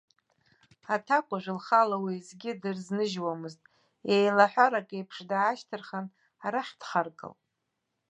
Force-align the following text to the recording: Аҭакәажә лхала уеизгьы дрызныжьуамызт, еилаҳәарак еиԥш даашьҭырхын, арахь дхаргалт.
Аҭакәажә 0.93 1.49
лхала 1.57 1.97
уеизгьы 2.03 2.51
дрызныжьуамызт, 2.61 3.61
еилаҳәарак 4.13 4.89
еиԥш 4.97 5.17
даашьҭырхын, 5.29 6.05
арахь 6.45 6.73
дхаргалт. 6.79 7.41